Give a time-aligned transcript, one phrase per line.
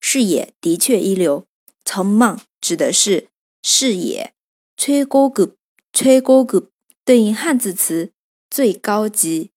[0.00, 1.46] 视野的确一流。
[1.84, 3.28] 전망指的是
[3.62, 4.34] 视野，
[4.76, 5.56] 최고급
[5.92, 6.70] 최고급
[7.04, 8.12] 对应汉字词
[8.50, 9.52] 最高级，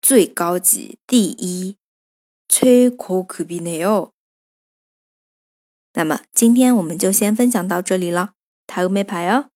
[0.00, 1.76] 最高级、第一。
[2.46, 4.10] 최고급이네요。
[5.94, 8.34] 那么今天我们就先分享到这里了，
[8.66, 9.48] 다음에봐요。